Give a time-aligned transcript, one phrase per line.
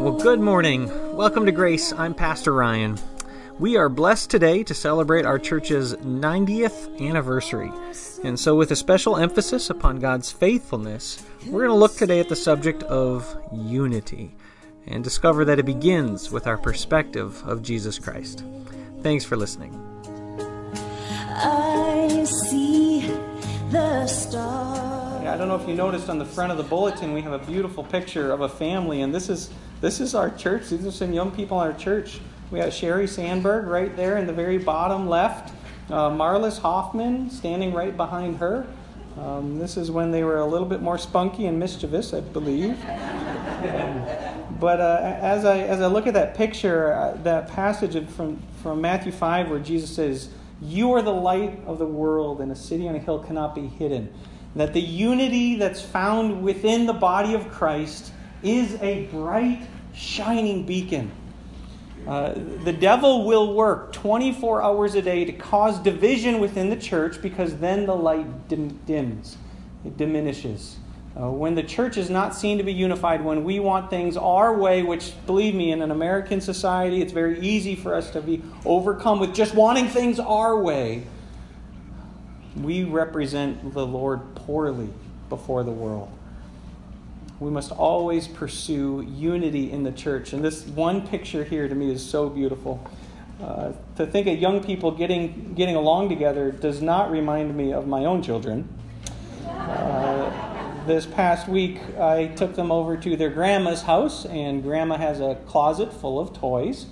[0.00, 1.14] Well, good morning.
[1.14, 1.92] Welcome to Grace.
[1.92, 2.98] I'm Pastor Ryan.
[3.58, 7.70] We are blessed today to celebrate our church's 90th anniversary.
[8.24, 12.30] And so, with a special emphasis upon God's faithfulness, we're going to look today at
[12.30, 14.34] the subject of unity
[14.86, 18.42] and discover that it begins with our perspective of Jesus Christ.
[19.02, 19.74] Thanks for listening.
[21.28, 23.02] I see
[23.70, 24.89] the stars.
[25.30, 27.38] I don't know if you noticed on the front of the bulletin we have a
[27.38, 29.50] beautiful picture of a family, and this is
[29.80, 30.70] this is our church.
[30.70, 32.18] These are some young people in our church.
[32.50, 35.54] We have Sherry Sandberg right there in the very bottom left.
[35.88, 38.66] Uh, Marlis Hoffman standing right behind her.
[39.20, 42.72] Um, this is when they were a little bit more spunky and mischievous, I believe.
[42.84, 44.06] Um,
[44.58, 48.80] but uh, as I as I look at that picture, uh, that passage from from
[48.80, 52.88] Matthew five, where Jesus says, "You are the light of the world, and a city
[52.88, 54.12] on a hill cannot be hidden."
[54.56, 61.10] That the unity that's found within the body of Christ is a bright, shining beacon.
[62.06, 62.32] Uh,
[62.64, 67.56] the devil will work 24 hours a day to cause division within the church because
[67.58, 69.36] then the light dim- dims,
[69.84, 70.78] it diminishes.
[71.20, 74.56] Uh, when the church is not seen to be unified, when we want things our
[74.56, 78.40] way, which, believe me, in an American society, it's very easy for us to be
[78.64, 81.02] overcome with just wanting things our way,
[82.56, 84.20] we represent the Lord
[84.50, 84.88] poorly
[85.28, 86.10] before the world
[87.40, 90.34] we must always pursue unity in the church.
[90.34, 92.86] And this one picture here to me is so beautiful.
[93.42, 97.86] Uh, to think of young people getting, getting along together does not remind me of
[97.86, 98.68] my own children.
[99.46, 105.20] Uh, this past week, I took them over to their grandma's house, and grandma has
[105.20, 106.86] a closet full of toys.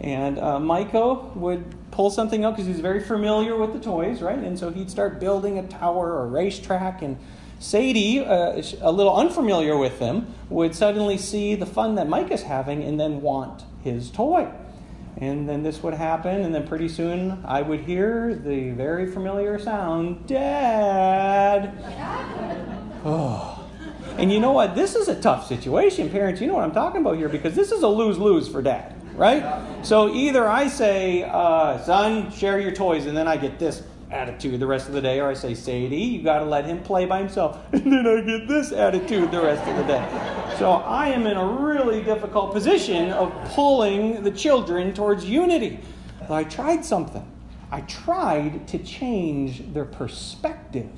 [0.00, 4.38] And uh, Micah would pull something up because he's very familiar with the toys, right?
[4.38, 7.16] And so he'd start building a tower or a racetrack and
[7.60, 12.42] Sadie, uh, a little unfamiliar with them, would suddenly see the fun that Mike is
[12.42, 14.50] having and then want his toy.
[15.18, 19.60] And then this would happen, and then pretty soon I would hear the very familiar
[19.60, 21.72] sound, Dad.
[23.04, 23.58] Oh.
[24.18, 24.74] And you know what?
[24.74, 26.10] This is a tough situation.
[26.10, 28.60] Parents, you know what I'm talking about here because this is a lose lose for
[28.60, 29.62] dad, right?
[29.82, 34.60] So either I say, uh, son, share your toys, and then I get this attitude
[34.60, 37.06] the rest of the day, or I say, Sadie, you got to let him play
[37.06, 37.58] by himself.
[37.72, 40.54] And then I get this attitude the rest of the day.
[40.58, 45.80] So I am in a really difficult position of pulling the children towards unity.
[46.20, 47.26] But I tried something.
[47.70, 50.90] I tried to change their perspective.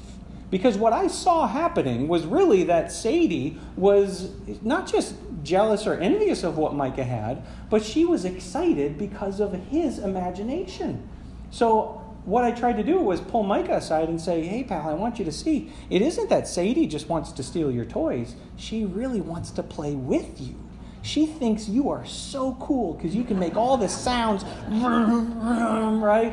[0.50, 4.30] Because what I saw happening was really that Sadie was
[4.62, 9.52] not just jealous or envious of what Micah had, but she was excited because of
[9.52, 11.08] his imagination.
[11.50, 14.94] So what I tried to do was pull Micah aside and say, hey, pal, I
[14.94, 18.34] want you to see it isn't that Sadie just wants to steal your toys.
[18.56, 20.56] She really wants to play with you.
[21.02, 26.32] She thinks you are so cool because you can make all the sounds, right?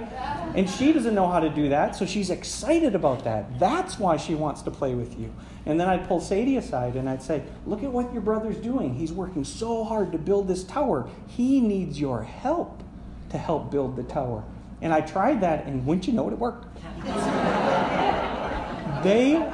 [0.55, 3.59] And she doesn't know how to do that, so she's excited about that.
[3.59, 5.33] That's why she wants to play with you.
[5.65, 8.95] And then I'd pull Sadie aside and I'd say, Look at what your brother's doing.
[8.95, 11.09] He's working so hard to build this tower.
[11.27, 12.83] He needs your help
[13.29, 14.43] to help build the tower.
[14.81, 16.65] And I tried that, and wouldn't you know it, it worked.
[19.03, 19.51] they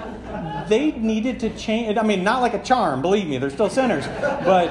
[0.67, 1.97] they needed to change.
[1.97, 4.69] I mean, not like a charm, believe me, they're still sinners, but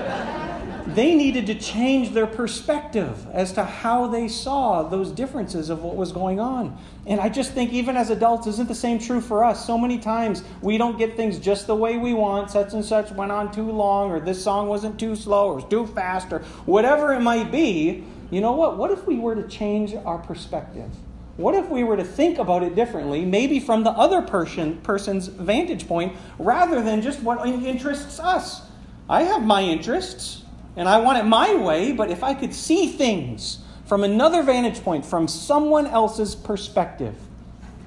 [0.94, 5.96] they needed to change their perspective as to how they saw those differences of what
[5.96, 6.78] was going on.
[7.06, 9.66] And I just think, even as adults, isn't the same true for us?
[9.66, 12.50] So many times we don't get things just the way we want.
[12.50, 15.64] Such and such went on too long, or this song wasn't too slow, or was
[15.64, 18.76] too fast, or whatever it might be you know what?
[18.76, 20.90] What if we were to change our perspective?
[21.36, 25.28] What if we were to think about it differently, maybe from the other person, person's
[25.28, 28.62] vantage point, rather than just what interests us?
[29.08, 30.42] I have my interests,
[30.76, 34.82] and I want it my way, but if I could see things from another vantage
[34.82, 37.14] point, from someone else's perspective,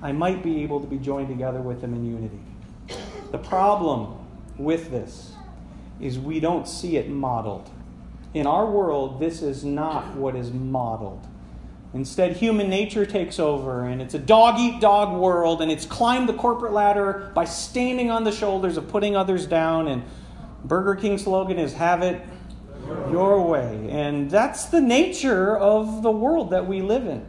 [0.02, 2.40] I might be able to be joined together with them in unity.
[3.32, 4.18] The problem
[4.58, 5.34] with this
[6.02, 7.70] is we don't see it modeled.
[8.34, 11.26] In our world, this is not what is modeled.
[11.94, 16.30] Instead, human nature takes over, and it's a dog eat dog world, and it's climbed
[16.30, 19.88] the corporate ladder by standing on the shoulders of putting others down.
[19.88, 20.04] And
[20.64, 22.22] Burger King slogan is have it
[23.12, 23.88] your way.
[23.90, 27.26] And that's the nature of the world that we live in.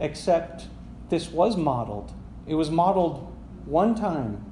[0.00, 0.66] Except
[1.08, 2.12] this was modeled.
[2.46, 3.32] It was modeled
[3.64, 4.44] one time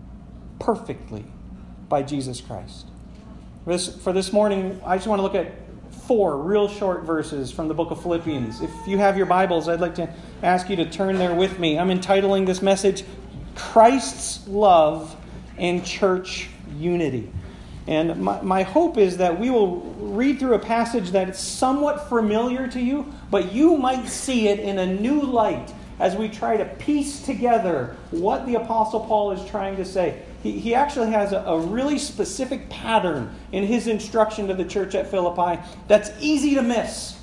[0.59, 1.25] perfectly
[1.89, 2.87] by Jesus Christ.
[3.65, 5.53] For this, for this morning, I just want to look at
[6.07, 8.61] four real short verses from the book of Philippians.
[8.61, 10.13] If you have your Bibles, I'd like to
[10.43, 11.79] ask you to turn there with me.
[11.79, 13.05] I'm entitling this message
[13.55, 15.17] Christ's Love
[15.59, 17.31] and Church Unity.
[17.87, 22.09] And my, my hope is that we will read through a passage that is somewhat
[22.09, 26.57] familiar to you, but you might see it in a new light as we try
[26.57, 30.23] to piece together what the Apostle Paul is trying to say.
[30.43, 34.95] He, he actually has a, a really specific pattern in his instruction to the church
[34.95, 37.19] at Philippi that's easy to miss.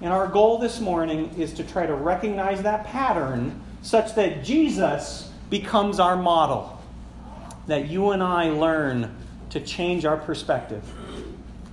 [0.00, 5.30] And our goal this morning is to try to recognize that pattern such that Jesus
[5.48, 6.72] becomes our model.
[7.68, 9.16] That you and I learn
[9.50, 10.82] to change our perspective.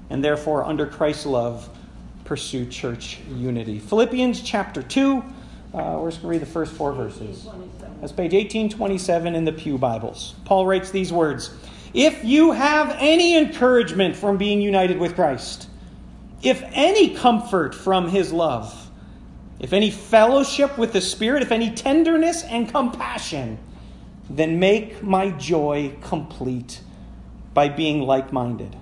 [0.10, 1.70] And therefore, under Christ's love,
[2.26, 3.80] pursue church unity.
[3.80, 5.18] Philippians chapter 2.
[5.74, 7.48] Uh, we're just going to read the first four verses.
[8.00, 10.36] That's page 1827 in the Pew Bibles.
[10.46, 11.56] Paul writes these words
[11.94, 15.68] If you have any encouragement from being united with Christ,
[16.44, 18.92] if any comfort from his love,
[19.60, 23.58] if any fellowship with the Spirit, if any tenderness and compassion,
[24.30, 26.82] then make my joy complete
[27.54, 28.76] by being like minded,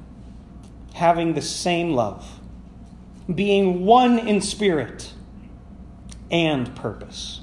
[0.93, 2.39] having the same love,
[3.33, 5.13] being one in spirit
[6.29, 7.41] and purpose.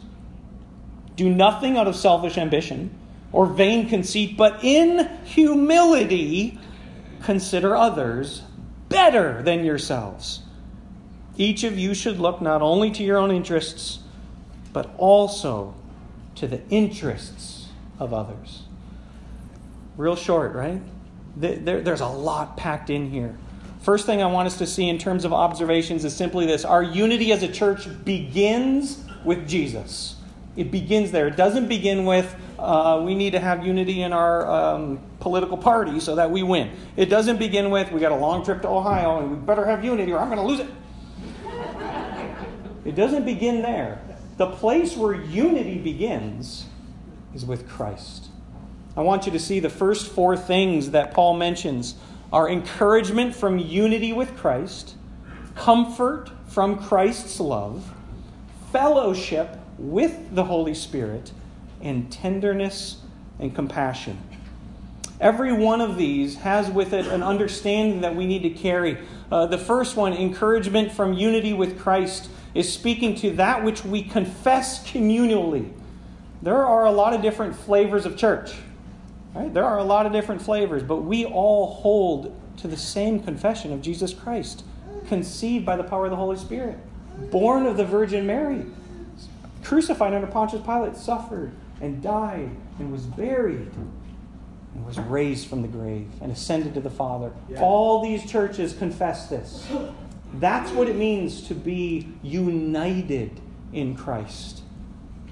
[1.17, 2.97] Do nothing out of selfish ambition
[3.33, 6.59] or vain conceit, but in humility
[7.23, 8.43] consider others
[8.89, 10.43] better than yourselves.
[11.37, 14.01] Each of you should look not only to your own interests,
[14.73, 15.75] but also
[16.37, 18.63] to the interests of others.
[19.97, 20.81] Real short, right?
[21.39, 23.37] There, there's a lot packed in here.
[23.81, 26.83] First thing I want us to see in terms of observations is simply this our
[26.83, 30.17] unity as a church begins with Jesus.
[30.57, 31.29] It begins there.
[31.29, 36.01] It doesn't begin with uh, we need to have unity in our um, political party
[36.01, 36.73] so that we win.
[36.97, 39.85] It doesn't begin with we got a long trip to Ohio and we better have
[39.85, 40.69] unity or I'm going to lose it.
[42.85, 44.01] it doesn't begin there.
[44.39, 46.67] The place where unity begins
[47.33, 48.29] is with Christ.
[48.99, 51.95] I want you to see the first four things that Paul mentions
[52.33, 54.97] are encouragement from unity with Christ,
[55.55, 57.95] comfort from Christ's love,
[58.73, 61.31] fellowship with the Holy Spirit,
[61.81, 63.01] and tenderness
[63.39, 64.19] and compassion.
[65.21, 68.99] Every one of these has with it an understanding that we need to carry.
[69.31, 74.03] Uh, the first one, encouragement from unity with Christ, is speaking to that which we
[74.03, 75.73] confess communally.
[76.43, 78.57] There are a lot of different flavors of church.
[79.35, 79.53] Right?
[79.53, 83.73] There are a lot of different flavors, but we all hold to the same confession
[83.73, 84.65] of Jesus Christ,
[85.07, 86.79] conceived by the power of the Holy Spirit,
[87.31, 88.65] born of the Virgin Mary,
[89.63, 93.71] crucified under Pontius Pilate, suffered and died and was buried
[94.75, 97.33] and was raised from the grave and ascended to the Father.
[97.49, 97.61] Yeah.
[97.61, 99.67] All these churches confess this.
[100.35, 103.41] That's what it means to be united
[103.73, 104.63] in Christ.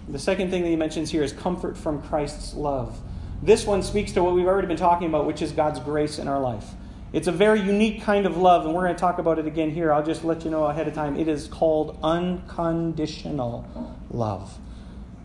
[0.09, 2.99] The second thing that he mentions here is comfort from Christ's love.
[3.43, 6.29] This one speaks to what we've already been talking about, which is God's grace in
[6.29, 6.71] our life.
[7.13, 9.71] It's a very unique kind of love, and we're going to talk about it again
[9.71, 9.93] here.
[9.93, 11.17] I'll just let you know ahead of time.
[11.17, 14.59] It is called unconditional love.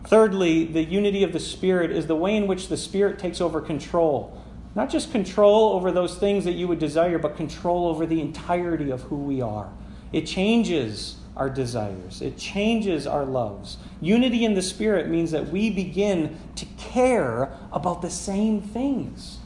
[0.04, 3.60] Thirdly, the unity of the Spirit is the way in which the Spirit takes over
[3.60, 4.42] control.
[4.74, 8.90] Not just control over those things that you would desire, but control over the entirety
[8.90, 9.70] of who we are.
[10.12, 13.78] It changes our desires, it changes our loves.
[14.00, 19.38] Unity in the Spirit means that we begin to care about the same things.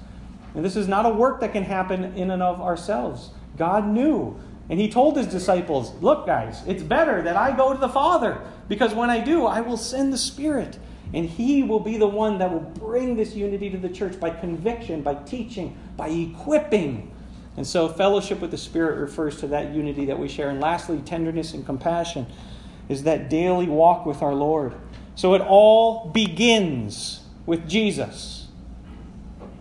[0.54, 3.31] And this is not a work that can happen in and of ourselves.
[3.56, 4.38] God knew.
[4.68, 8.40] And He told His disciples, Look, guys, it's better that I go to the Father,
[8.68, 10.78] because when I do, I will send the Spirit.
[11.14, 14.30] And He will be the one that will bring this unity to the church by
[14.30, 17.12] conviction, by teaching, by equipping
[17.56, 20.50] and so, fellowship with the Spirit refers to that unity that we share.
[20.50, 22.26] And lastly, tenderness and compassion
[22.88, 24.75] is that daily walk with our Lord.
[25.14, 28.48] So, it all begins with Jesus.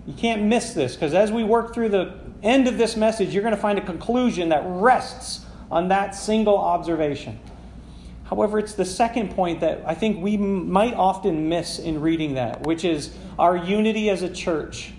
[0.05, 2.13] You can't miss this because as we work through the
[2.43, 6.57] end of this message, you're going to find a conclusion that rests on that single
[6.57, 7.39] observation.
[8.25, 12.65] However, it's the second point that I think we might often miss in reading that,
[12.65, 14.93] which is our unity as a church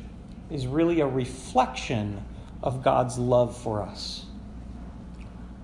[0.50, 2.22] is really a reflection
[2.62, 4.26] of God's love for us.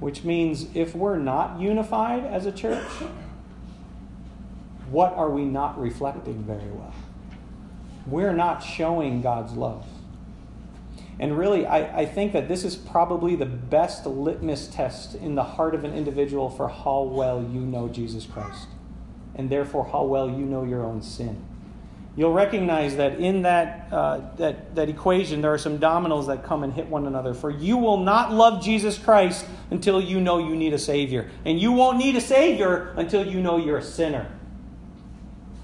[0.00, 2.88] Which means if we're not unified as a church,
[4.90, 6.94] what are we not reflecting very well?
[8.06, 9.86] We're not showing God's love.
[11.18, 15.44] And really, I, I think that this is probably the best litmus test in the
[15.44, 18.66] heart of an individual for how well you know Jesus Christ,
[19.34, 21.44] and therefore how well you know your own sin
[22.16, 26.62] you'll recognize that in that, uh, that, that equation, there are some dominoes that come
[26.62, 27.34] and hit one another.
[27.34, 31.30] For you will not love Jesus Christ until you know you need a Savior.
[31.44, 34.30] And you won't need a Savior until you know you're a sinner.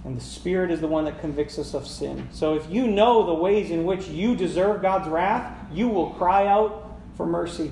[0.08, 2.30] And the Spirit is the one that convicts us of sin.
[2.32, 6.46] So if you know the ways in which you deserve God's wrath, you will cry
[6.46, 7.70] out for mercy,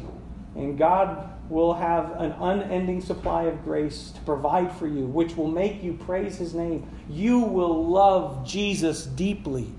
[0.55, 5.51] and God will have an unending supply of grace to provide for you, which will
[5.51, 6.87] make you praise His name.
[7.09, 9.73] You will love Jesus deeply.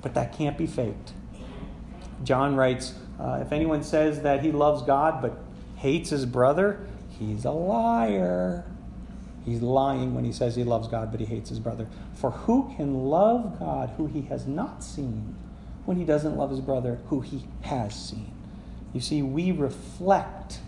[0.00, 1.12] But that can't be faked.
[2.22, 5.38] John writes uh, If anyone says that he loves God but
[5.76, 6.86] hates his brother,
[7.18, 8.64] he's a liar.
[9.44, 11.86] He's lying when he says he loves God but he hates his brother.
[12.14, 15.36] For who can love God who he has not seen
[15.84, 18.32] when he doesn't love his brother who he has seen?
[18.92, 20.60] You see, we reflect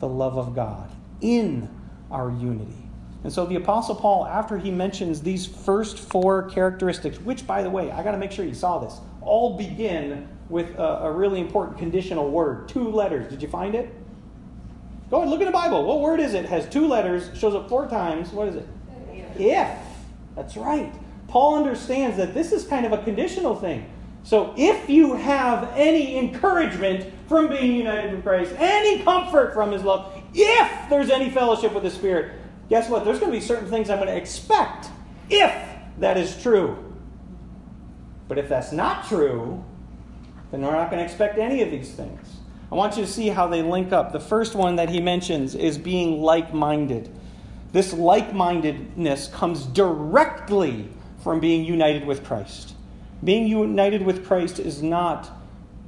[0.00, 1.68] the love of God in
[2.10, 2.84] our unity.
[3.24, 7.70] And so the Apostle Paul, after he mentions these first four characteristics, which, by the
[7.70, 11.40] way, I got to make sure you saw this, all begin with a, a, really
[11.40, 13.30] important conditional word, two letters.
[13.30, 13.94] Did you find it?
[15.14, 15.84] Go ahead, look in the Bible.
[15.84, 16.44] What word is it?
[16.44, 18.32] it has two letters, shows up four times.
[18.32, 18.66] What is it?
[19.38, 19.68] If.
[20.34, 20.92] That's right.
[21.28, 23.88] Paul understands that this is kind of a conditional thing.
[24.24, 29.84] So if you have any encouragement from being united with Christ, any comfort from his
[29.84, 32.32] love, if there's any fellowship with the Spirit,
[32.68, 33.04] guess what?
[33.04, 34.88] There's going to be certain things I'm going to expect
[35.30, 35.54] if
[35.98, 36.92] that is true.
[38.26, 39.64] But if that's not true,
[40.50, 42.40] then we're not going to expect any of these things.
[42.70, 44.12] I want you to see how they link up.
[44.12, 47.10] The first one that he mentions is being like minded.
[47.72, 50.88] This like mindedness comes directly
[51.22, 52.74] from being united with Christ.
[53.22, 55.30] Being united with Christ is not.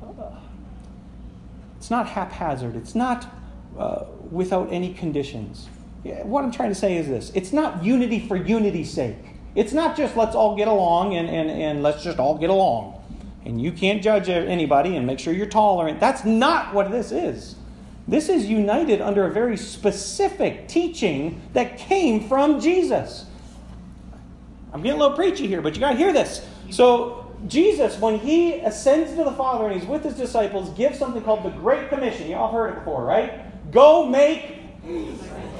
[0.02, 0.37] Uh,
[1.76, 2.76] it's not haphazard.
[2.76, 3.26] It's not
[3.78, 5.68] uh, without any conditions.
[6.23, 9.16] What I'm trying to say is this it's not unity for unity's sake.
[9.54, 13.02] It's not just let's all get along and, and, and let's just all get along
[13.47, 16.00] and you can't judge anybody and make sure you're tolerant.
[16.00, 17.55] That's not what this is.
[18.09, 23.25] This is united under a very specific teaching that came from Jesus.
[24.73, 26.45] I'm getting a little preachy here, but you got to hear this.
[26.71, 31.23] So, Jesus, when he ascends to the Father and he's with his disciples, gives something
[31.23, 32.29] called the Great Commission.
[32.29, 33.71] You all heard it before, right?
[33.71, 34.59] Go make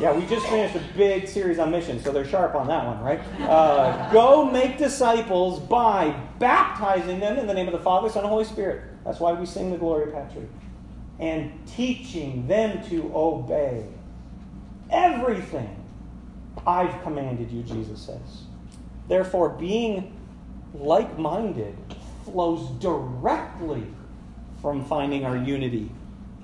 [0.00, 3.00] yeah, we just finished a big series on missions, so they're sharp on that one,
[3.00, 3.21] right?
[3.40, 8.28] Uh, go make disciples by baptizing them in the name of the Father, Son, and
[8.28, 8.85] Holy Spirit.
[9.04, 10.47] That's why we sing the Gloria Patri.
[11.18, 13.87] And teaching them to obey
[14.90, 15.83] everything
[16.66, 18.45] I've commanded you, Jesus says.
[19.09, 20.16] Therefore, being
[20.75, 21.76] like minded
[22.25, 23.85] flows directly
[24.61, 25.90] from finding our unity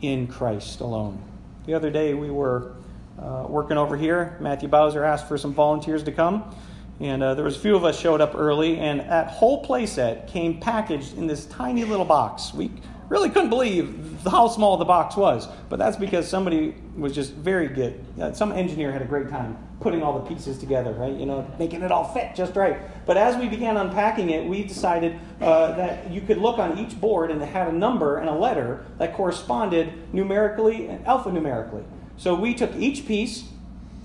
[0.01, 1.23] in Christ alone.
[1.65, 2.75] The other day we were
[3.21, 4.37] uh, working over here.
[4.41, 6.55] Matthew Bowser asked for some volunteers to come.
[6.99, 10.29] And uh, there was a few of us showed up early, and that whole playset
[10.29, 12.53] came packaged in this tiny little box.
[12.53, 12.71] We
[13.13, 17.69] really couldn't believe how small the box was, but that's because somebody was just very
[17.69, 18.03] good.
[18.35, 21.13] Some engineer had a great time putting all the pieces together, right?
[21.13, 22.79] You know, making it all fit just right.
[23.05, 26.99] But as we began unpacking it, we decided uh, that you could look on each
[26.99, 31.85] board and it had a number and a letter that corresponded numerically and alphanumerically.
[32.17, 33.45] So we took each piece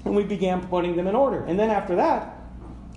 [0.04, 1.46] and we began putting them in order.
[1.46, 2.37] And then after that,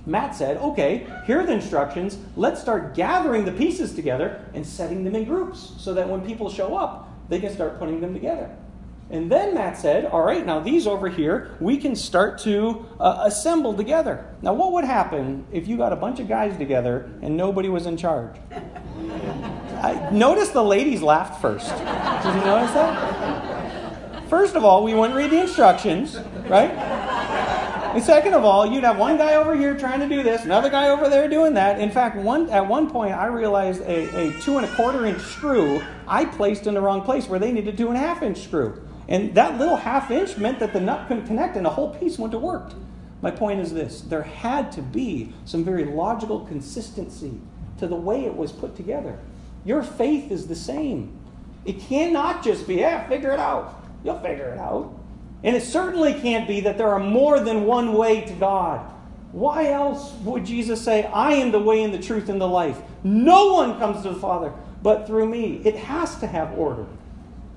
[0.07, 2.19] Matt said, okay, here are the instructions.
[2.37, 6.51] Let's start gathering the pieces together and setting them in groups so that when people
[6.51, 8.51] show up, they can start putting them together.
[9.11, 13.23] And then Matt said, all right, now these over here, we can start to uh,
[13.25, 14.25] assemble together.
[14.41, 17.87] Now, what would happen if you got a bunch of guys together and nobody was
[17.87, 18.37] in charge?
[19.83, 21.69] I, notice the ladies laughed first.
[21.71, 24.29] Did you notice that?
[24.29, 26.17] First of all, we wouldn't read the instructions,
[26.49, 26.71] right?
[27.93, 30.71] And second of all, you'd have one guy over here trying to do this, another
[30.71, 31.81] guy over there doing that.
[31.81, 35.21] In fact, one at one point, I realized a, a two and a quarter inch
[35.21, 38.39] screw I placed in the wrong place where they needed two and a half inch
[38.39, 38.81] screw.
[39.09, 42.17] And that little half inch meant that the nut couldn't connect and the whole piece
[42.17, 42.75] wouldn't have worked.
[43.23, 47.41] My point is this there had to be some very logical consistency
[47.79, 49.19] to the way it was put together.
[49.65, 51.19] Your faith is the same.
[51.65, 53.83] It cannot just be, yeah, figure it out.
[54.05, 54.95] You'll figure it out.
[55.43, 58.91] And it certainly can't be that there are more than one way to God.
[59.33, 62.79] Why else would Jesus say, I am the way and the truth and the life?
[63.05, 65.61] No one comes to the Father but through me.
[65.65, 66.87] It has to have order.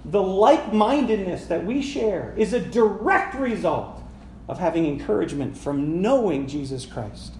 [0.06, 4.02] The like mindedness that we share is a direct result
[4.48, 7.34] of having encouragement from knowing Jesus Christ.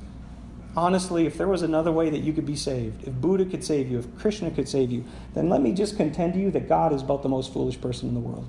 [0.76, 3.92] Honestly, if there was another way that you could be saved, if Buddha could save
[3.92, 6.94] you, if Krishna could save you, then let me just contend to you that God
[6.94, 8.48] is about the most foolish person in the world.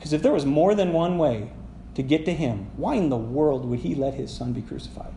[0.00, 1.50] Because if there was more than one way
[1.94, 5.12] to get to him, why in the world would he let his son be crucified?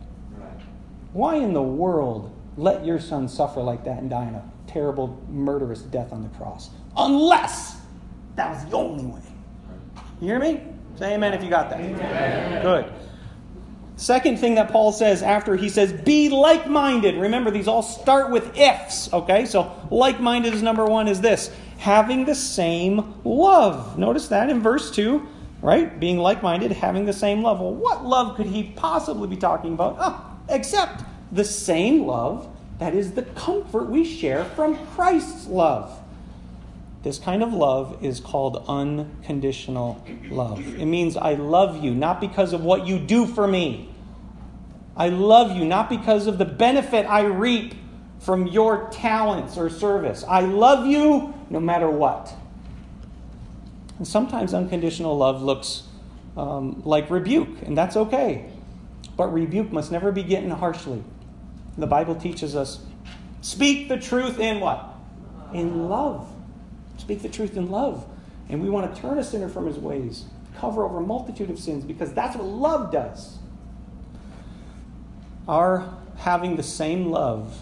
[1.14, 5.18] Why in the world let your son suffer like that and die in a terrible,
[5.30, 6.68] murderous death on the cross?
[6.98, 7.80] Unless
[8.36, 9.22] that was the only way.
[10.20, 10.60] You hear me?
[10.96, 11.80] Say amen if you got that.
[11.80, 12.62] Amen.
[12.62, 12.92] Good.
[13.96, 17.14] Second thing that Paul says after he says, be like minded.
[17.14, 19.46] Remember, these all start with ifs, okay?
[19.46, 21.50] So, like minded is number one, is this
[21.84, 23.98] having the same love.
[23.98, 25.22] Notice that in verse 2,
[25.60, 26.00] right?
[26.00, 27.60] Being like minded, having the same love.
[27.60, 29.96] Well, what love could he possibly be talking about?
[30.00, 32.48] Oh, except the same love
[32.78, 36.00] that is the comfort we share from Christ's love.
[37.02, 40.60] This kind of love is called unconditional love.
[40.60, 43.90] It means I love you not because of what you do for me.
[44.96, 47.74] I love you not because of the benefit I reap
[48.24, 50.24] from your talents or service.
[50.26, 52.34] I love you no matter what.
[53.98, 55.82] And sometimes unconditional love looks
[56.34, 58.50] um, like rebuke, and that's okay.
[59.16, 61.04] But rebuke must never be given harshly.
[61.76, 62.80] The Bible teaches us
[63.42, 64.88] speak the truth in what?
[65.52, 66.26] In love.
[66.96, 68.06] Speak the truth in love.
[68.48, 70.24] And we want to turn a sinner from his ways,
[70.56, 73.38] cover over a multitude of sins, because that's what love does.
[75.46, 77.60] Our having the same love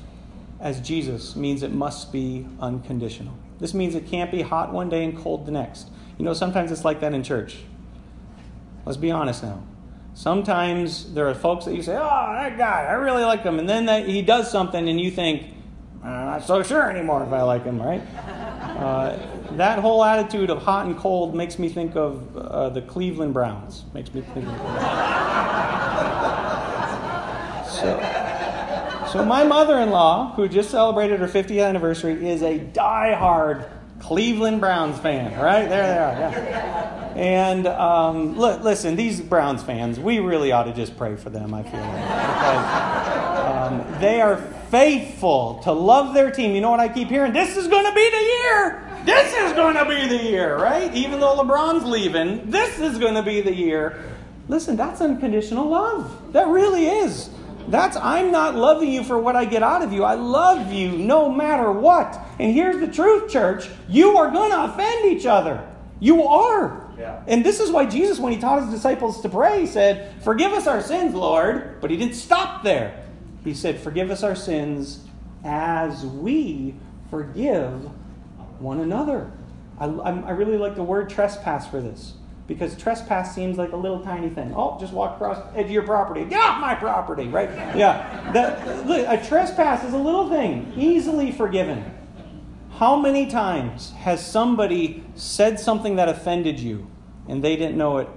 [0.63, 3.35] as Jesus means it must be unconditional.
[3.59, 5.91] This means it can't be hot one day and cold the next.
[6.19, 7.57] You know, sometimes it's like that in church.
[8.87, 9.63] Let's be honest now.
[10.15, 13.59] Sometimes there are folks that you say, oh, that guy, I really like him.
[13.59, 15.47] And then that, he does something and you think,
[16.03, 18.01] I'm not so sure anymore if I like him, right?
[18.01, 19.19] Uh,
[19.57, 23.85] that whole attitude of hot and cold makes me think of uh, the Cleveland Browns.
[23.95, 24.53] Makes me think of
[27.69, 28.22] so,
[29.13, 33.67] so my mother-in-law, who just celebrated her 50th anniversary, is a die-hard
[34.01, 35.39] Cleveland Browns fan.
[35.39, 36.43] Right there, they are.
[36.43, 37.13] Yeah.
[37.15, 41.55] And um, look, listen, these Browns fans, we really ought to just pray for them.
[41.55, 44.39] I feel like because um, they are
[44.71, 46.55] faithful to love their team.
[46.55, 47.33] You know what I keep hearing?
[47.33, 48.89] This is going to be the year.
[49.05, 50.93] This is going to be the year, right?
[50.95, 54.03] Even though LeBron's leaving, this is going to be the year.
[54.49, 56.33] Listen, that's unconditional love.
[56.33, 57.31] That really is.
[57.69, 60.05] That's I'm not loving you for what I get out of you.
[60.05, 62.19] I love you no matter what.
[62.39, 63.69] And here's the truth, church.
[63.89, 65.69] You are going to offend each other.
[66.01, 66.91] You are.
[66.99, 67.23] Yeah.
[67.27, 70.67] And this is why Jesus, when he taught his disciples to pray, said, Forgive us
[70.67, 71.81] our sins, Lord.
[71.81, 73.05] But he didn't stop there.
[73.45, 75.05] He said, Forgive us our sins
[75.45, 76.75] as we
[77.11, 77.91] forgive
[78.61, 79.33] one another.
[79.79, 82.15] I, I really like the word trespass for this
[82.47, 84.53] because trespass seems like a little tiny thing.
[84.57, 86.25] Oh, just walk across edge of your property.
[86.25, 87.49] Get off my property, right?
[87.77, 88.31] Yeah.
[88.33, 91.85] That, look, a trespass is a little thing, easily forgiven.
[92.71, 96.91] How many times has somebody said something that offended you
[97.29, 98.09] and they didn't know it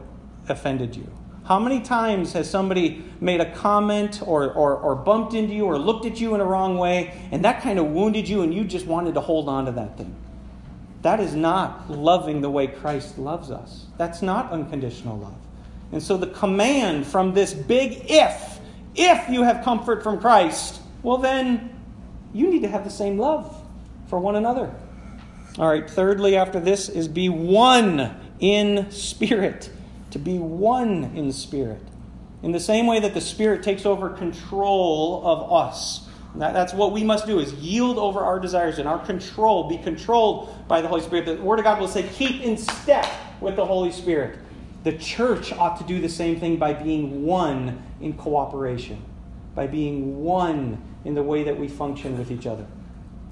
[0.50, 1.12] offended you?
[1.46, 5.78] How many times has somebody made a comment or, or, or bumped into you or
[5.78, 8.64] looked at you in a wrong way and that kind of wounded you and you
[8.64, 10.16] just wanted to hold on to that thing?
[11.06, 13.86] That is not loving the way Christ loves us.
[13.98, 15.38] That's not unconditional love.
[15.92, 18.60] And so the command from this big if,
[18.96, 21.78] if you have comfort from Christ, well, then
[22.34, 23.56] you need to have the same love
[24.08, 24.74] for one another.
[25.60, 29.70] All right, thirdly, after this, is be one in spirit
[30.16, 31.82] to be one in spirit.
[32.42, 36.05] In the same way that the Spirit takes over control of us.
[36.38, 39.78] That, that's what we must do is yield over our desires and our control, be
[39.78, 41.26] controlled by the Holy Spirit.
[41.26, 43.06] The Word of God will say, keep in step
[43.40, 44.38] with the Holy Spirit.
[44.84, 49.04] The church ought to do the same thing by being one in cooperation,
[49.56, 52.68] by being one in the way that we function with each other.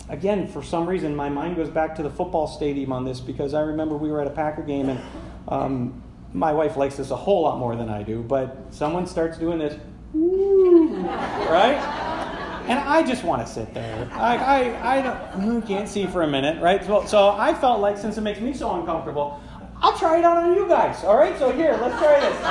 [0.10, 3.54] Again, for some reason, my mind goes back to the football stadium on this because
[3.54, 5.02] I remember we were at a Packer game and
[5.48, 6.02] um,
[6.34, 9.60] my wife likes this a whole lot more than I do, but someone starts doing
[9.60, 9.78] this,
[10.14, 12.23] right?
[12.66, 14.10] And I just want to sit there.
[14.14, 16.84] I, I, I don't, can't see for a minute, right?
[16.86, 19.42] So, so I felt like since it makes me so uncomfortable,
[19.82, 21.04] I'll try it out on you guys.
[21.04, 22.42] All right, so here, let's try this.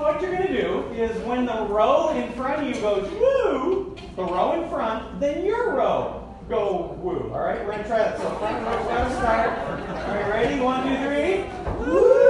[0.00, 4.24] what you're to do is when the row in front of you goes woo, the
[4.24, 7.30] row in front, then your row go woo.
[7.32, 8.18] All right, we're to try that.
[8.18, 9.50] So front to start.
[9.58, 10.60] All right, ready?
[10.60, 11.44] One, two, three.
[11.78, 12.20] Woo!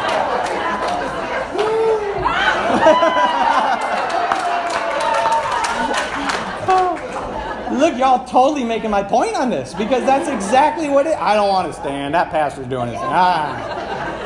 [7.80, 11.16] Look, y'all totally making my point on this because that's exactly what it.
[11.16, 12.14] I don't want to stand.
[12.14, 13.08] That pastor's doing his thing.
[13.10, 14.20] Ah.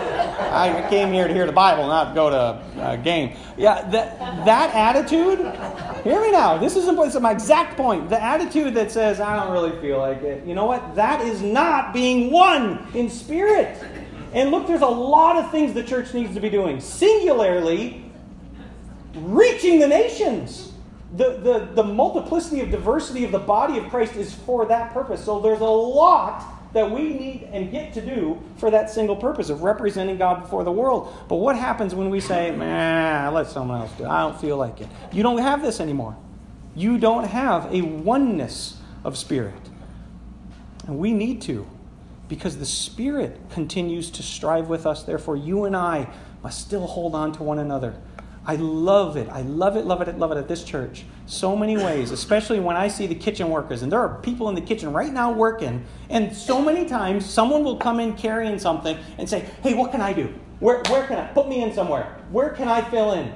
[0.53, 3.35] I came here to hear the Bible, not go to a game.
[3.57, 5.39] Yeah, that, that attitude,
[6.03, 6.57] hear me now.
[6.57, 7.13] This is important.
[7.13, 8.09] This is my exact point.
[8.09, 10.45] The attitude that says, I don't really feel like it.
[10.45, 10.95] You know what?
[10.95, 13.83] That is not being one in spirit.
[14.33, 16.79] And look, there's a lot of things the church needs to be doing.
[16.79, 18.03] Singularly,
[19.13, 20.72] reaching the nations.
[21.15, 25.23] The, the, the multiplicity of diversity of the body of Christ is for that purpose.
[25.23, 29.49] So there's a lot that we need and get to do for that single purpose
[29.49, 31.13] of representing God before the world.
[31.29, 34.07] But what happens when we say, man, let someone else do it?
[34.07, 34.87] I don't feel like it.
[35.11, 36.17] You don't have this anymore.
[36.75, 39.69] You don't have a oneness of spirit.
[40.87, 41.67] And we need to
[42.27, 45.03] because the Spirit continues to strive with us.
[45.03, 46.07] Therefore, you and I
[46.41, 47.95] must still hold on to one another.
[48.45, 49.29] I love it.
[49.29, 51.05] I love it, love it, love it at this church.
[51.27, 53.83] So many ways, especially when I see the kitchen workers.
[53.83, 55.85] And there are people in the kitchen right now working.
[56.09, 60.01] And so many times, someone will come in carrying something and say, Hey, what can
[60.01, 60.33] I do?
[60.59, 61.27] Where, where can I?
[61.27, 62.17] Put me in somewhere.
[62.31, 63.33] Where can I fill in?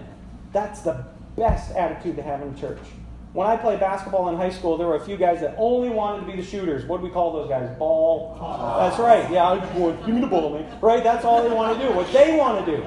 [0.51, 1.05] That's the
[1.37, 2.79] best attitude to have in church.
[3.33, 6.21] When I played basketball in high school, there were a few guys that only wanted
[6.21, 6.85] to be the shooters.
[6.85, 7.69] What do we call those guys?
[7.77, 8.35] Ball.
[8.79, 9.29] That's right.
[9.29, 9.63] Yeah,
[10.05, 10.79] give me the ball, man.
[10.81, 11.03] Right?
[11.03, 11.93] That's all they want to do.
[11.93, 12.83] What they want to do.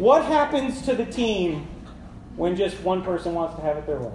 [0.00, 1.68] What happens to the team
[2.36, 4.14] when just one person wants to have it their way?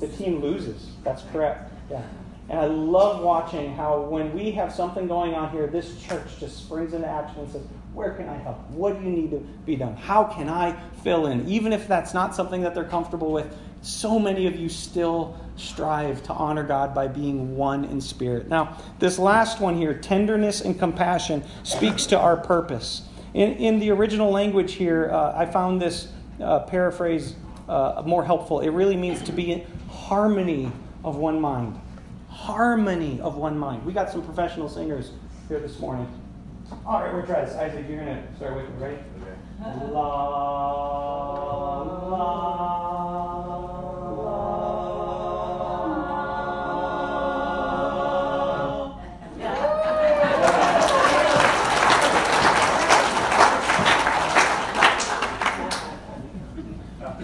[0.00, 0.90] The team loses.
[1.04, 1.72] That's correct.
[1.88, 2.02] Yeah.
[2.48, 6.58] And I love watching how when we have something going on here, this church just
[6.58, 7.62] springs into action and says,
[7.94, 8.58] Where can I help?
[8.70, 9.94] What do you need to be done?
[9.94, 11.48] How can I fill in?
[11.48, 16.24] Even if that's not something that they're comfortable with, so many of you still strive
[16.24, 18.48] to honor God by being one in spirit.
[18.48, 23.02] Now, this last one here, tenderness and compassion, speaks to our purpose.
[23.34, 26.08] In, in the original language here, uh, I found this
[26.40, 27.34] uh, paraphrase
[27.68, 28.60] uh, more helpful.
[28.60, 30.70] It really means to be in harmony
[31.04, 31.80] of one mind.
[32.28, 33.84] Harmony of one mind.
[33.84, 35.12] We got some professional singers
[35.48, 36.08] here this morning.
[36.86, 37.56] All right, we're dressed.
[37.56, 38.98] Isaac, you're going to start with me, right?
[39.22, 39.34] Okay.
[39.92, 40.28] La,
[42.08, 43.41] la.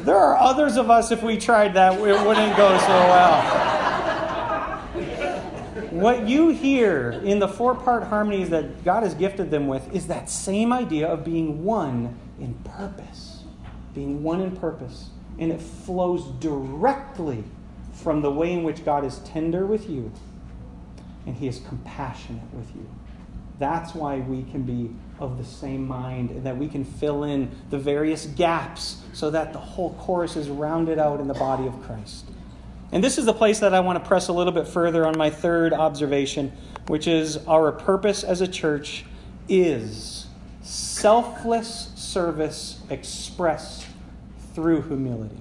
[0.09, 3.43] There are others of us, if we tried that, it wouldn't go so well.
[5.91, 10.07] What you hear in the four part harmonies that God has gifted them with is
[10.07, 13.43] that same idea of being one in purpose.
[13.95, 15.11] Being one in purpose.
[15.39, 17.45] And it flows directly
[17.93, 20.11] from the way in which God is tender with you
[21.27, 22.89] and He is compassionate with you.
[23.59, 27.51] That's why we can be of the same mind and that we can fill in
[27.71, 31.83] the various gaps so that the whole chorus is rounded out in the body of
[31.83, 32.27] Christ.
[32.93, 35.19] And this is the place that I want to press a little bit further on
[35.19, 36.53] my third observation,
[36.87, 39.05] which is our purpose as a church
[39.49, 40.27] is
[40.63, 43.87] selfless service expressed
[44.55, 45.41] through humility.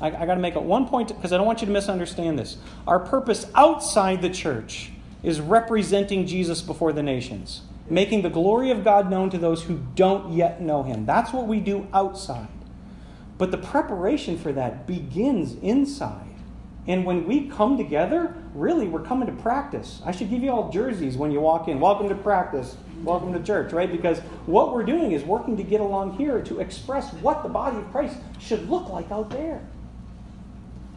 [0.00, 2.38] I, I got to make it one point because I don't want you to misunderstand
[2.38, 2.58] this.
[2.86, 4.90] Our purpose outside the church
[5.26, 9.80] is representing Jesus before the nations, making the glory of God known to those who
[9.96, 11.04] don't yet know him.
[11.04, 12.46] That's what we do outside.
[13.36, 16.36] But the preparation for that begins inside.
[16.86, 20.00] And when we come together, really, we're coming to practice.
[20.06, 21.80] I should give you all jerseys when you walk in.
[21.80, 22.76] Welcome to practice.
[23.02, 23.90] Welcome to church, right?
[23.90, 27.78] Because what we're doing is working to get along here to express what the body
[27.78, 29.60] of Christ should look like out there.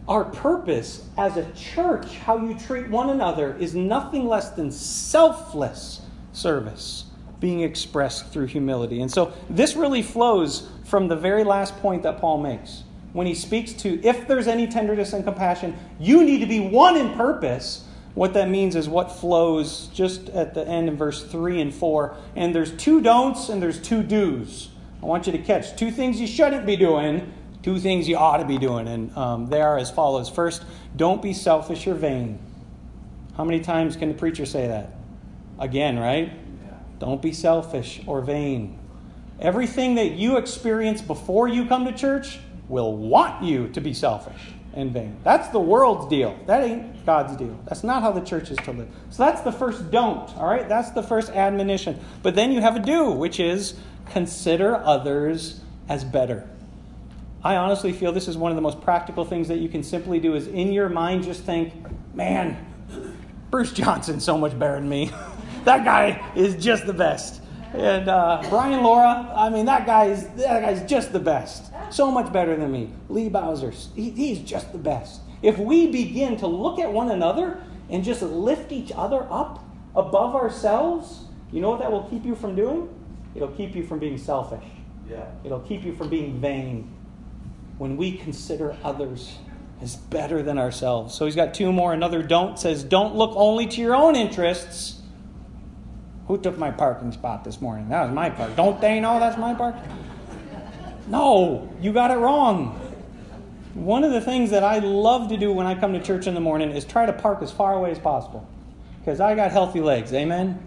[0.10, 6.02] Our purpose as a church, how you treat one another, is nothing less than selfless
[6.34, 7.06] service
[7.40, 9.02] being expressed through humility.
[9.02, 12.84] And so this really flows from the very last point that Paul makes.
[13.14, 16.98] When he speaks to, if there's any tenderness and compassion, you need to be one
[16.98, 17.86] in purpose.
[18.16, 22.16] What that means is what flows just at the end in verse 3 and 4.
[22.36, 24.70] And there's two don'ts and there's two do's.
[25.04, 27.32] I want you to catch two things you shouldn't be doing,
[27.64, 28.88] two things you ought to be doing.
[28.88, 30.64] And um, they are as follows First,
[30.96, 32.40] don't be selfish or vain.
[33.36, 34.94] How many times can the preacher say that?
[35.60, 36.32] Again, right?
[37.00, 38.78] Don't be selfish or vain.
[39.40, 44.54] Everything that you experience before you come to church will want you to be selfish
[44.74, 45.18] and vain.
[45.24, 46.38] That's the world's deal.
[46.46, 47.58] That ain't God's deal.
[47.66, 48.90] That's not how the church is to live.
[49.10, 50.68] So that's the first don't, all right?
[50.68, 52.00] That's the first admonition.
[52.22, 53.76] But then you have a do, which is
[54.12, 56.48] consider others as better.
[57.44, 60.20] I honestly feel this is one of the most practical things that you can simply
[60.20, 61.74] do is in your mind just think,
[62.14, 62.66] man,
[63.50, 65.12] Bruce Johnson's so much better than me.
[65.64, 67.42] that guy is just the best.
[67.74, 71.72] And uh, Brian Laura, I mean, that guy is that guy's just the best.
[71.92, 72.92] So much better than me.
[73.08, 75.22] Lee Bowser, he, he's just the best.
[75.42, 79.64] If we begin to look at one another and just lift each other up
[79.96, 82.90] above ourselves, you know what that will keep you from doing?
[83.34, 84.66] It'll keep you from being selfish.
[85.10, 85.26] Yeah.
[85.44, 86.94] It'll keep you from being vain.
[87.80, 89.40] When we consider others
[89.82, 91.16] as better than ourselves.
[91.16, 91.94] So he's got two more.
[91.94, 95.02] Another don't says, don't look only to your own interests
[96.28, 97.90] who took my parking spot this morning?
[97.90, 98.56] That was my park.
[98.56, 99.76] Don't they know that's my park?
[101.08, 102.80] No, you got it wrong.
[103.74, 106.36] One of the things that I love to do when I come to church in
[106.36, 108.48] the morning is try to park as far away as possible.
[109.00, 110.14] Because I got healthy legs.
[110.14, 110.62] Amen?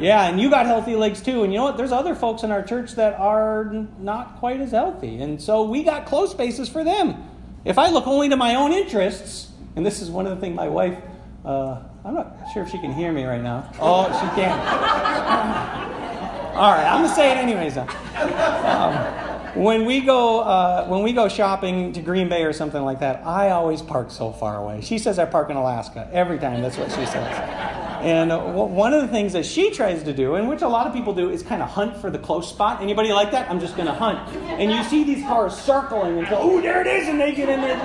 [0.00, 1.44] Yeah, and you got healthy legs too.
[1.44, 1.76] And you know what?
[1.76, 5.20] There's other folks in our church that are not quite as healthy.
[5.20, 7.28] And so we got close spaces for them.
[7.64, 10.56] If I look only to my own interests, and this is one of the things
[10.56, 10.98] my wife,
[11.44, 13.70] uh, I'm not sure if she can hear me right now.
[13.78, 14.50] Oh, she can.
[16.54, 17.76] All right, I'm gonna say it anyways.
[17.76, 18.94] Um,
[19.54, 23.26] when we go uh, when we go shopping to Green Bay or something like that,
[23.26, 24.80] I always park so far away.
[24.80, 26.62] She says I park in Alaska every time.
[26.62, 27.69] That's what she says.
[28.00, 30.86] And uh, one of the things that she tries to do, and which a lot
[30.86, 32.80] of people do, is kind of hunt for the close spot.
[32.80, 33.50] Anybody like that?
[33.50, 34.18] I'm just going to hunt.
[34.36, 37.48] And you see these cars circling and go, oh, there it is, and they get
[37.48, 37.76] in there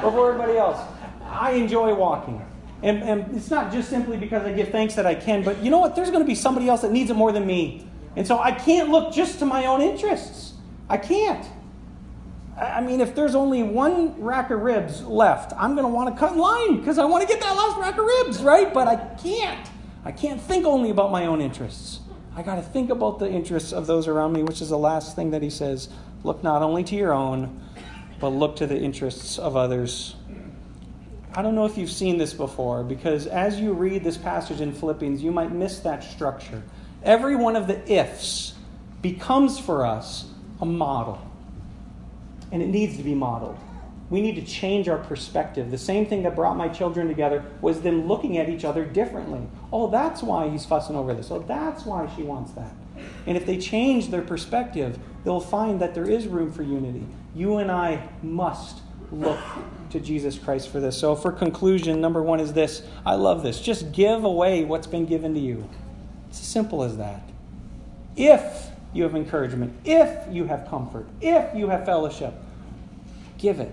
[0.00, 0.80] before everybody else.
[1.24, 2.44] I enjoy walking.
[2.82, 5.70] And, and it's not just simply because I give thanks that I can, but you
[5.70, 5.96] know what?
[5.96, 7.88] There's going to be somebody else that needs it more than me.
[8.14, 10.54] And so I can't look just to my own interests.
[10.88, 11.46] I can't.
[12.58, 16.18] I mean, if there's only one rack of ribs left, I'm going to want to
[16.18, 18.72] cut in line because I want to get that last rack of ribs, right?
[18.72, 19.68] But I can't.
[20.04, 22.00] I can't think only about my own interests.
[22.34, 25.16] I got to think about the interests of those around me, which is the last
[25.16, 25.90] thing that he says.
[26.22, 27.60] Look not only to your own,
[28.20, 30.16] but look to the interests of others.
[31.34, 34.72] I don't know if you've seen this before, because as you read this passage in
[34.72, 36.62] Philippians, you might miss that structure.
[37.02, 38.54] Every one of the ifs
[39.02, 40.26] becomes for us
[40.62, 41.20] a model
[42.52, 43.58] and it needs to be modeled.
[44.08, 45.70] We need to change our perspective.
[45.70, 49.48] The same thing that brought my children together was them looking at each other differently.
[49.72, 51.30] Oh, that's why he's fussing over this.
[51.30, 52.72] Oh, that's why she wants that.
[53.26, 57.04] And if they change their perspective, they'll find that there is room for unity.
[57.34, 58.80] You and I must
[59.10, 59.40] look
[59.90, 60.96] to Jesus Christ for this.
[60.96, 63.60] So, for conclusion, number one is this I love this.
[63.60, 65.68] Just give away what's been given to you.
[66.28, 67.28] It's as simple as that.
[68.16, 72.34] If you have encouragement, if you have comfort, if you have fellowship,
[73.38, 73.72] give it.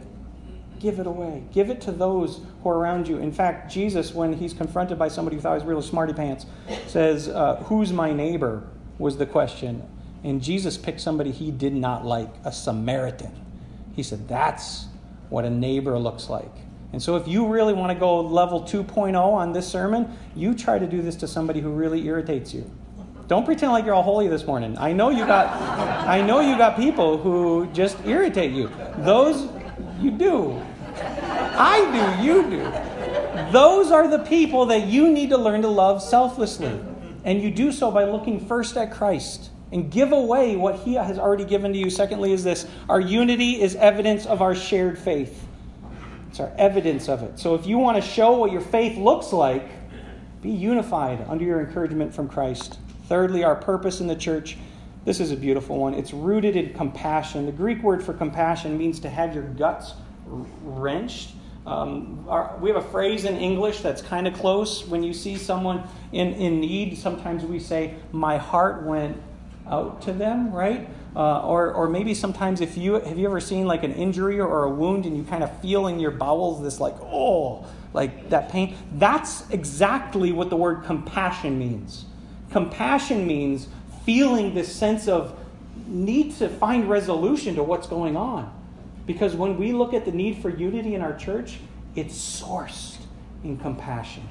[0.80, 1.43] Give it away.
[1.54, 3.17] Give it to those who are around you.
[3.17, 6.45] In fact, Jesus, when he's confronted by somebody who thought he was really smarty pants,
[6.88, 8.63] says, uh, Who's my neighbor?
[8.99, 9.88] was the question.
[10.23, 13.32] And Jesus picked somebody he did not like, a Samaritan.
[13.95, 14.88] He said, That's
[15.30, 16.52] what a neighbor looks like.
[16.91, 20.78] And so, if you really want to go level 2.0 on this sermon, you try
[20.78, 22.69] to do this to somebody who really irritates you.
[23.27, 24.77] Don't pretend like you're all holy this morning.
[24.77, 25.47] I know you got
[26.07, 28.69] I know you got people who just irritate you.
[28.97, 29.49] Those
[29.99, 30.62] you do.
[30.95, 33.51] I do, you do.
[33.51, 36.79] Those are the people that you need to learn to love selflessly.
[37.23, 41.17] And you do so by looking first at Christ and give away what he has
[41.17, 41.89] already given to you.
[41.89, 45.47] Secondly, is this our unity is evidence of our shared faith.
[46.29, 47.39] It's our evidence of it.
[47.39, 49.69] So if you want to show what your faith looks like,
[50.41, 52.79] be unified under your encouragement from Christ.
[53.07, 54.57] Thirdly, our purpose in the church.
[55.05, 55.93] This is a beautiful one.
[55.93, 57.45] It's rooted in compassion.
[57.45, 59.93] The Greek word for compassion means to have your guts
[60.25, 61.31] wrenched.
[61.65, 64.85] Um, our, we have a phrase in English that's kind of close.
[64.85, 69.21] When you see someone in, in need, sometimes we say, My heart went
[69.67, 70.89] out to them, right?
[71.15, 74.63] Uh, or, or maybe sometimes if you have you ever seen like an injury or
[74.63, 77.63] a wound and you kind of feel in your bowels this like oh
[77.93, 82.05] like that pain that's exactly what the word compassion means
[82.53, 83.67] Compassion means
[84.05, 85.35] feeling this sense of
[85.87, 88.53] need to find resolution to what's going on.
[89.07, 91.57] Because when we look at the need for unity in our church,
[91.95, 92.97] it's sourced
[93.43, 94.29] in compassion.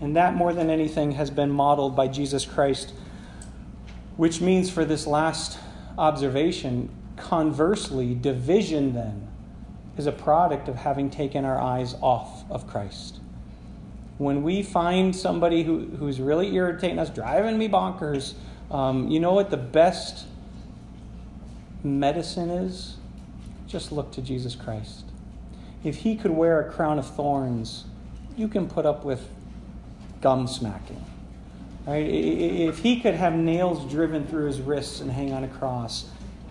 [0.00, 2.92] And that, more than anything, has been modeled by Jesus Christ.
[4.16, 5.58] Which means, for this last
[5.98, 9.26] observation, conversely, division then
[9.96, 13.18] is a product of having taken our eyes off of Christ
[14.18, 18.34] when we find somebody who, who's really irritating us, driving me bonkers,
[18.70, 20.26] um, you know what the best
[21.84, 22.96] medicine is?
[23.66, 25.04] Just look to Jesus Christ.
[25.84, 27.84] If he could wear a crown of thorns,
[28.36, 29.28] you can put up with
[30.20, 31.04] gum smacking.
[31.86, 32.04] Right?
[32.06, 36.06] If he could have nails driven through his wrists and hang on a cross,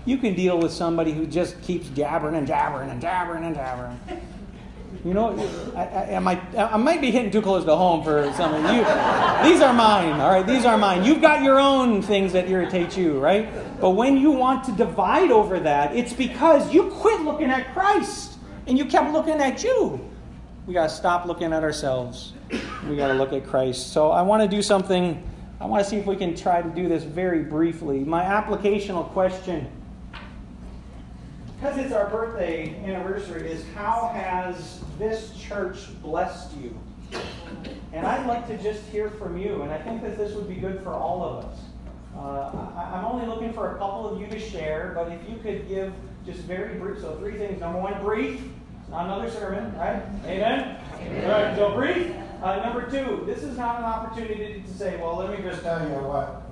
[0.05, 3.99] you can deal with somebody who just keeps jabbering and jabbering and jabbering and jabbering.
[5.07, 5.39] You know,
[5.73, 8.61] I, I, I, might, I might be hitting too close to home for some of
[8.63, 8.79] you.
[9.49, 10.45] These are mine, all right?
[10.45, 11.05] These are mine.
[11.05, 13.49] You've got your own things that irritate you, right?
[13.79, 18.37] But when you want to divide over that, it's because you quit looking at Christ
[18.65, 20.05] and you kept looking at you.
[20.65, 22.33] We got to stop looking at ourselves.
[22.89, 23.93] We got to look at Christ.
[23.93, 25.23] So I want to do something.
[25.61, 27.99] I want to see if we can try to do this very briefly.
[27.99, 29.71] My applicational question
[31.59, 36.77] because it's our birthday anniversary, is how has this church blessed you?
[37.93, 40.55] And I'd like to just hear from you, and I think that this would be
[40.55, 41.59] good for all of us.
[42.15, 45.37] Uh, I, am only looking for a couple of you to share, but if you
[45.37, 45.93] could give
[46.25, 47.59] just very brief, so three things.
[47.59, 48.41] Number one, brief.
[48.89, 50.01] Not another sermon, right?
[50.25, 50.79] Amen?
[51.25, 52.13] All right, so brief.
[52.41, 55.81] Uh, number two, this is not an opportunity to say, well, let me just tell
[55.81, 56.43] you what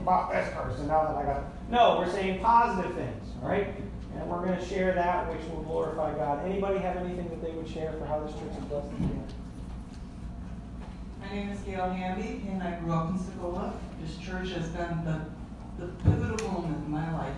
[0.00, 1.44] about this person now that I got.
[1.70, 3.68] No, we're saying positive things, all right?
[4.24, 6.46] And we're going to share that which will glorify God.
[6.46, 8.88] Anybody have anything that they would share for how this church has blessed?
[11.20, 13.74] My name is Gail Hamby, and I grew up in Segola.
[14.00, 15.20] This church has been the,
[15.78, 17.34] the pivotal moment in my life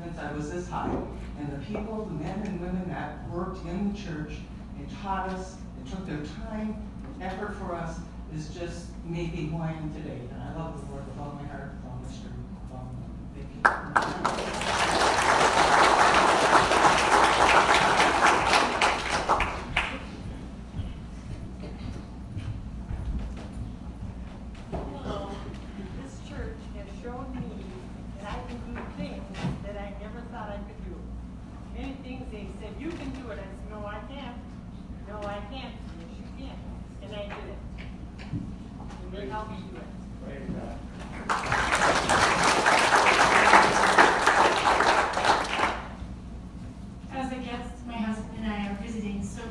[0.00, 0.96] since I was this high.
[1.40, 4.34] And the people, the men and women that worked in the church
[4.78, 6.80] and taught us and took their time
[7.14, 7.98] and effort for us
[8.32, 10.20] is just me who I am today.
[10.32, 12.94] And I love the Lord with all my heart, with all my strength, with all
[12.94, 13.02] my
[13.34, 14.68] thank you.
[24.70, 25.30] Hello.
[26.02, 27.64] This church has shown me
[28.20, 29.22] that I can do things
[29.64, 30.94] that I never thought I could do.
[31.76, 33.38] Many things they said, you can do it.
[33.38, 34.36] I said, no, I can't.
[35.08, 35.74] No, I can't.
[35.98, 36.56] Yes, you can.
[37.02, 37.58] And I did it.
[39.02, 40.58] And they helped me do it.
[47.12, 49.42] As a guest, my husband and I are visiting, so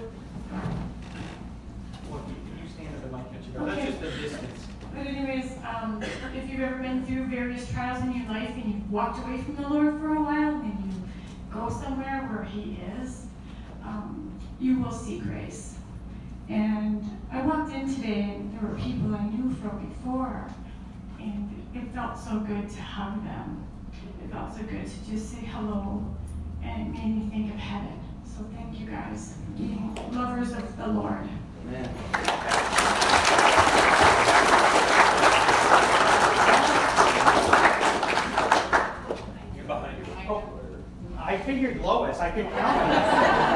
[2.09, 3.65] Well, you, you stand at the mic, can't you go?
[3.65, 3.87] That's Okay.
[3.87, 4.67] just the distance.
[4.95, 6.01] But anyways, um,
[6.35, 9.55] if you've ever been through various trials in your life and you've walked away from
[9.57, 11.01] the Lord for a while and you
[11.53, 13.25] go somewhere where He is,
[13.83, 15.75] um, you will see grace.
[16.49, 20.47] And I walked in today and there were people I knew from before,
[21.19, 23.65] and it felt so good to hug them.
[24.23, 26.03] It felt so good to just say hello,
[26.63, 27.99] and it made me think of heaven.
[28.23, 31.27] So thank you guys, being lovers of the Lord.
[39.55, 40.13] You're behind you.
[40.29, 40.43] Oh,
[41.19, 42.19] I figured Lois.
[42.19, 43.47] I could count.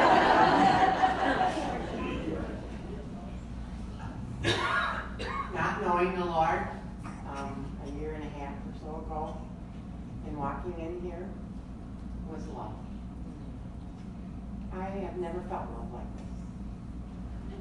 [5.54, 6.66] not knowing the Lord
[7.36, 9.36] um, a year and a half or so ago,
[10.26, 11.28] and walking in here
[12.30, 12.74] was love.
[14.72, 16.06] I have never felt love like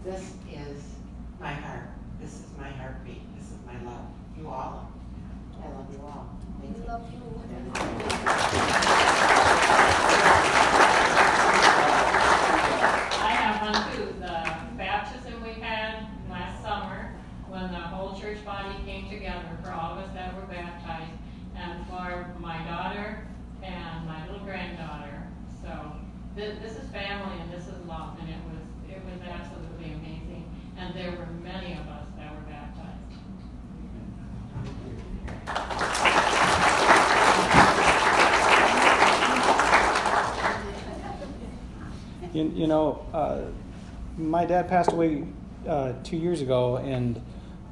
[0.05, 0.33] this.
[0.49, 0.83] This is
[1.39, 1.89] my heart.
[2.19, 3.21] This is my heartbeat.
[3.35, 4.05] This is my love.
[4.37, 4.91] You all.
[5.63, 6.29] I love you all.
[6.61, 6.83] Thank you.
[6.87, 7.03] love
[13.13, 14.13] I have one too.
[14.19, 17.13] The baptism we had last summer,
[17.49, 21.20] when the whole church body came together for all of us that were baptized,
[21.61, 23.27] and for my daughter
[23.63, 25.27] and my little granddaughter.
[25.61, 25.93] So
[26.35, 30.49] this, this is family and this is love, and it was it was absolutely amazing.
[30.77, 32.97] And there were many of us that were baptized.
[42.33, 43.41] You, you know, uh,
[44.17, 45.27] my dad passed away
[45.67, 47.21] uh, two years ago, and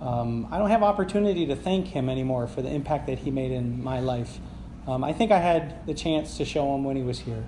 [0.02, 3.52] um, I don't have opportunity to thank him anymore for the impact that he made
[3.52, 4.40] in my life.
[4.88, 7.46] Um, I think I had the chance to show him when he was here.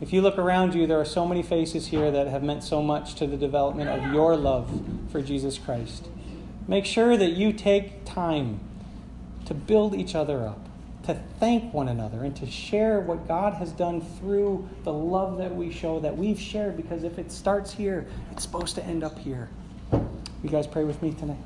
[0.00, 2.82] If you look around you, there are so many faces here that have meant so
[2.82, 6.08] much to the development of your love for Jesus Christ.
[6.66, 8.58] Make sure that you take time
[9.44, 10.68] to build each other up,
[11.04, 15.54] to thank one another, and to share what God has done through the love that
[15.54, 19.18] we show, that we've shared, because if it starts here, it's supposed to end up
[19.20, 19.50] here.
[19.92, 21.38] You guys pray with me tonight.